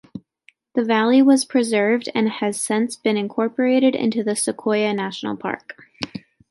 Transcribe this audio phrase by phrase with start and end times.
[0.73, 5.77] The valley was preserved and has since been incorporated into the Sequoia National Park.